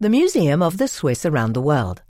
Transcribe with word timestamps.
the 0.00 0.08
Museum 0.08 0.62
of 0.62 0.78
the 0.78 0.86
Swiss 0.86 1.26
around 1.26 1.54
the 1.54 1.60
world. 1.60 2.02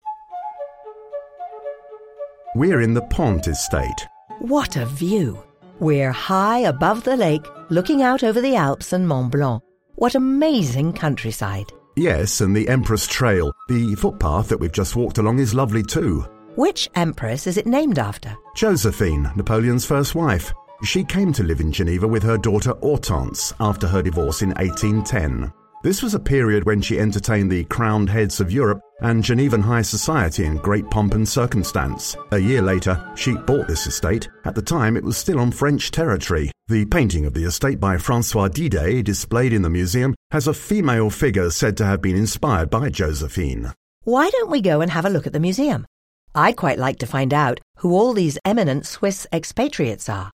We're 2.55 2.83
in 2.83 2.93
the 2.93 3.01
Penthes 3.01 3.49
Estate. 3.49 4.07
What 4.41 4.77
a 4.77 4.85
view! 4.85 5.43
We're 5.79 6.13
high 6.13 6.59
above 6.59 7.05
the 7.05 7.17
lake, 7.17 7.47
looking 7.71 8.03
out 8.03 8.23
over 8.23 8.43
the 8.43 8.57
Alps 8.57 8.93
and 8.93 9.09
Mont 9.09 9.33
Blanc. 9.33 9.63
What 9.95 10.15
amazing 10.15 10.93
countryside! 10.93 11.73
Yes, 11.97 12.43
and 12.43 12.55
the 12.55 12.69
Empress 12.69 13.07
Trail, 13.07 13.53
the 13.71 13.95
footpath 13.95 14.49
that 14.49 14.61
we've 14.61 14.71
just 14.71 14.95
walked 14.95 15.17
along, 15.17 15.39
is 15.39 15.55
lovely 15.55 15.83
too. 15.83 16.27
Which 16.57 16.91
empress 16.95 17.47
is 17.47 17.57
it 17.57 17.67
named 17.67 17.99
after? 17.99 18.37
Josephine, 18.55 19.31
Napoleon's 19.35 19.87
first 19.87 20.15
wife. 20.15 20.53
She 20.85 21.05
came 21.05 21.33
to 21.33 21.43
live 21.43 21.61
in 21.61 21.73
Geneva 21.73 22.07
with 22.07 22.23
her 22.23 22.37
daughter 22.37 22.75
Hortense 22.83 23.55
after 23.61 23.89
her 23.89 24.03
divorce 24.03 24.43
in 24.43 24.51
1810. 24.51 25.53
This 25.81 26.03
was 26.03 26.13
a 26.13 26.19
period 26.19 26.65
when 26.65 26.83
she 26.83 26.99
entertained 26.99 27.53
the 27.53 27.63
crowned 27.65 28.11
heads 28.11 28.41
of 28.41 28.51
Europe 28.51 28.81
and 29.01 29.23
Genevan 29.23 29.61
high 29.61 29.83
society 29.83 30.45
in 30.45 30.57
great 30.57 30.91
pomp 30.91 31.15
and 31.15 31.29
circumstance. 31.29 32.17
A 32.33 32.39
year 32.39 32.63
later, 32.63 33.01
she 33.15 33.37
bought 33.37 33.69
this 33.69 33.87
estate. 33.87 34.29
At 34.45 34.57
the 34.57 34.63
time, 34.63 34.97
it 34.97 35.05
was 35.05 35.17
still 35.17 35.39
on 35.39 35.53
French 35.53 35.93
territory. 35.93 36.51
The 36.67 36.85
painting 36.87 37.27
of 37.27 37.35
the 37.35 37.45
estate 37.45 37.79
by 37.79 37.97
Francois 37.97 38.49
Diday, 38.49 39.05
displayed 39.05 39.53
in 39.53 39.63
the 39.63 39.71
museum, 39.71 40.17
has 40.33 40.49
a 40.49 40.53
female 40.53 41.11
figure 41.11 41.49
said 41.49 41.77
to 41.77 41.85
have 41.85 42.03
been 42.03 42.17
inspired 42.17 42.71
by 42.71 42.91
Josephine. 42.91 43.73
Why 44.03 44.31
don't 44.31 44.51
we 44.51 44.61
go 44.61 44.81
and 44.81 44.91
have 44.91 45.05
a 45.05 45.11
look 45.11 45.29
at 45.29 45.33
the 45.33 45.39
museum? 45.39 45.87
I'd 46.35 46.57
quite 46.57 46.81
like 46.81 46.99
to 46.99 47.07
find 47.07 47.33
out 47.33 47.61
who 47.77 47.93
all 47.93 48.15
these 48.15 48.37
eminent 48.45 48.85
Swiss 48.85 49.29
expatriates 49.33 50.09
are. 50.09 50.33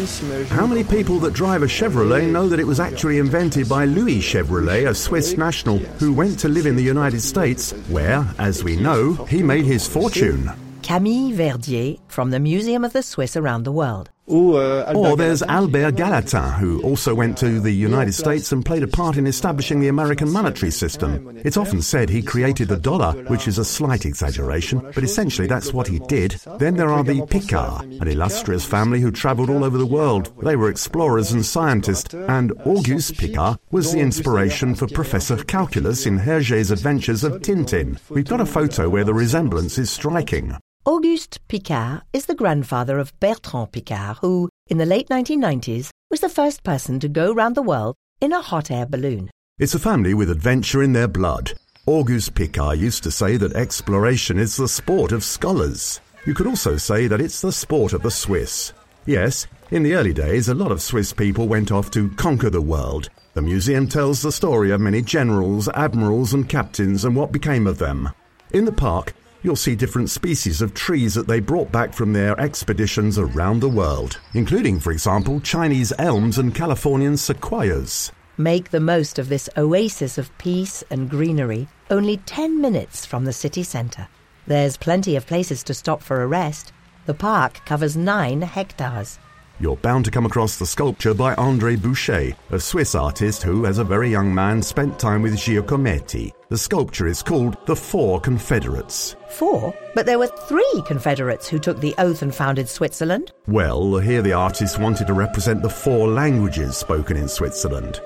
How 0.00 0.66
many 0.66 0.82
people 0.82 1.18
that 1.18 1.34
drive 1.34 1.62
a 1.62 1.66
Chevrolet 1.66 2.30
know 2.30 2.48
that 2.48 2.58
it 2.58 2.66
was 2.66 2.80
actually 2.80 3.18
invented 3.18 3.68
by 3.68 3.84
Louis 3.84 4.18
Chevrolet, 4.18 4.88
a 4.88 4.94
Swiss 4.94 5.36
national 5.36 5.76
who 5.98 6.14
went 6.14 6.38
to 6.38 6.48
live 6.48 6.64
in 6.64 6.74
the 6.74 6.82
United 6.82 7.20
States, 7.20 7.72
where, 7.90 8.26
as 8.38 8.64
we 8.64 8.76
know, 8.76 9.12
he 9.26 9.42
made 9.42 9.66
his 9.66 9.86
fortune? 9.86 10.50
Camille 10.82 11.36
Verdier 11.36 11.96
from 12.08 12.30
the 12.30 12.40
Museum 12.40 12.82
of 12.82 12.94
the 12.94 13.02
Swiss 13.02 13.36
around 13.36 13.64
the 13.64 13.72
world. 13.72 14.08
Or 14.30 15.16
there's 15.16 15.42
Albert 15.42 15.96
Gallatin, 15.96 16.52
who 16.52 16.82
also 16.82 17.14
went 17.14 17.36
to 17.38 17.60
the 17.60 17.72
United 17.72 18.12
States 18.12 18.52
and 18.52 18.64
played 18.64 18.82
a 18.82 18.88
part 18.88 19.16
in 19.16 19.26
establishing 19.26 19.80
the 19.80 19.88
American 19.88 20.30
monetary 20.30 20.70
system. 20.70 21.40
It's 21.44 21.56
often 21.56 21.82
said 21.82 22.08
he 22.08 22.22
created 22.22 22.68
the 22.68 22.76
dollar, 22.76 23.12
which 23.24 23.48
is 23.48 23.58
a 23.58 23.64
slight 23.64 24.06
exaggeration, 24.06 24.78
but 24.94 25.02
essentially 25.02 25.48
that's 25.48 25.72
what 25.72 25.88
he 25.88 25.98
did. 26.00 26.32
Then 26.58 26.76
there 26.76 26.90
are 26.90 27.02
the 27.02 27.22
Piccard, 27.22 28.00
an 28.00 28.08
illustrious 28.08 28.64
family 28.64 29.00
who 29.00 29.10
travelled 29.10 29.50
all 29.50 29.64
over 29.64 29.78
the 29.78 29.86
world. 29.86 30.32
They 30.42 30.56
were 30.56 30.70
explorers 30.70 31.32
and 31.32 31.44
scientists, 31.44 32.14
and 32.14 32.52
Auguste 32.64 33.14
Piccard 33.14 33.58
was 33.70 33.92
the 33.92 34.00
inspiration 34.00 34.74
for 34.74 34.86
Professor 34.86 35.42
Calculus 35.44 36.06
in 36.06 36.18
Hergé's 36.18 36.70
Adventures 36.70 37.24
of 37.24 37.42
Tintin. 37.42 37.98
We've 38.08 38.24
got 38.24 38.40
a 38.40 38.46
photo 38.46 38.88
where 38.88 39.04
the 39.04 39.14
resemblance 39.14 39.76
is 39.76 39.90
striking. 39.90 40.56
Auguste 40.90 41.38
Piccard 41.46 42.02
is 42.12 42.26
the 42.26 42.34
grandfather 42.34 42.98
of 42.98 43.12
Bertrand 43.20 43.70
Piccard, 43.70 44.16
who, 44.16 44.48
in 44.66 44.78
the 44.78 44.84
late 44.84 45.08
1990s, 45.08 45.90
was 46.10 46.18
the 46.18 46.28
first 46.28 46.64
person 46.64 46.98
to 46.98 47.08
go 47.08 47.32
round 47.32 47.54
the 47.54 47.62
world 47.62 47.94
in 48.20 48.32
a 48.32 48.42
hot 48.42 48.72
air 48.72 48.86
balloon. 48.86 49.30
It's 49.60 49.76
a 49.76 49.78
family 49.78 50.14
with 50.14 50.32
adventure 50.32 50.82
in 50.82 50.92
their 50.92 51.06
blood. 51.06 51.52
Auguste 51.86 52.34
Piccard 52.34 52.80
used 52.80 53.04
to 53.04 53.12
say 53.12 53.36
that 53.36 53.52
exploration 53.52 54.36
is 54.36 54.56
the 54.56 54.66
sport 54.66 55.12
of 55.12 55.22
scholars. 55.22 56.00
You 56.26 56.34
could 56.34 56.48
also 56.48 56.76
say 56.76 57.06
that 57.06 57.20
it's 57.20 57.40
the 57.40 57.52
sport 57.52 57.92
of 57.92 58.02
the 58.02 58.10
Swiss. 58.10 58.72
Yes, 59.06 59.46
in 59.70 59.84
the 59.84 59.94
early 59.94 60.12
days, 60.12 60.48
a 60.48 60.54
lot 60.54 60.72
of 60.72 60.82
Swiss 60.82 61.12
people 61.12 61.46
went 61.46 61.70
off 61.70 61.92
to 61.92 62.10
conquer 62.16 62.50
the 62.50 62.60
world. 62.60 63.10
The 63.34 63.42
museum 63.42 63.86
tells 63.86 64.22
the 64.22 64.32
story 64.32 64.72
of 64.72 64.80
many 64.80 65.02
generals, 65.02 65.68
admirals, 65.68 66.34
and 66.34 66.48
captains 66.48 67.04
and 67.04 67.14
what 67.14 67.30
became 67.30 67.68
of 67.68 67.78
them. 67.78 68.08
In 68.52 68.64
the 68.64 68.72
park, 68.72 69.14
you'll 69.42 69.56
see 69.56 69.74
different 69.74 70.10
species 70.10 70.62
of 70.62 70.74
trees 70.74 71.14
that 71.14 71.26
they 71.26 71.40
brought 71.40 71.72
back 71.72 71.92
from 71.92 72.12
their 72.12 72.38
expeditions 72.40 73.18
around 73.18 73.60
the 73.60 73.68
world, 73.68 74.20
including, 74.34 74.80
for 74.80 74.92
example, 74.92 75.40
Chinese 75.40 75.92
elms 75.98 76.38
and 76.38 76.54
Californian 76.54 77.16
sequoias. 77.16 78.12
Make 78.36 78.70
the 78.70 78.80
most 78.80 79.18
of 79.18 79.28
this 79.28 79.48
oasis 79.56 80.16
of 80.16 80.36
peace 80.38 80.82
and 80.90 81.10
greenery, 81.10 81.68
only 81.90 82.16
10 82.18 82.60
minutes 82.60 83.04
from 83.04 83.24
the 83.24 83.32
city 83.32 83.62
centre. 83.62 84.08
There's 84.46 84.76
plenty 84.76 85.16
of 85.16 85.26
places 85.26 85.62
to 85.64 85.74
stop 85.74 86.02
for 86.02 86.22
a 86.22 86.26
rest. 86.26 86.72
The 87.06 87.14
park 87.14 87.60
covers 87.66 87.96
9 87.96 88.42
hectares. 88.42 89.18
You're 89.60 89.76
bound 89.76 90.06
to 90.06 90.10
come 90.10 90.24
across 90.24 90.58
the 90.58 90.64
sculpture 90.64 91.12
by 91.12 91.34
André 91.34 91.80
Boucher, 91.80 92.34
a 92.50 92.58
Swiss 92.58 92.94
artist 92.94 93.42
who, 93.42 93.66
as 93.66 93.76
a 93.76 93.84
very 93.84 94.10
young 94.10 94.34
man, 94.34 94.62
spent 94.62 94.98
time 94.98 95.20
with 95.20 95.34
Giacometti. 95.34 96.32
The 96.50 96.58
sculpture 96.58 97.06
is 97.06 97.22
called 97.22 97.56
The 97.66 97.76
Four 97.76 98.20
Confederates. 98.20 99.14
Four? 99.28 99.72
But 99.94 100.04
there 100.04 100.18
were 100.18 100.26
three 100.26 100.82
Confederates 100.84 101.46
who 101.46 101.60
took 101.60 101.78
the 101.78 101.94
oath 101.96 102.22
and 102.22 102.34
founded 102.34 102.68
Switzerland. 102.68 103.30
Well, 103.46 103.98
here 103.98 104.20
the 104.20 104.32
artist 104.32 104.76
wanted 104.76 105.06
to 105.06 105.12
represent 105.12 105.62
the 105.62 105.70
four 105.70 106.08
languages 106.08 106.76
spoken 106.76 107.16
in 107.16 107.28
Switzerland. 107.28 108.00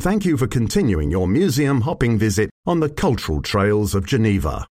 Thank 0.00 0.24
you 0.24 0.36
for 0.36 0.48
continuing 0.48 1.12
your 1.12 1.28
museum 1.28 1.82
hopping 1.82 2.18
visit 2.18 2.50
on 2.66 2.80
the 2.80 2.90
cultural 2.90 3.40
trails 3.40 3.94
of 3.94 4.04
Geneva. 4.04 4.66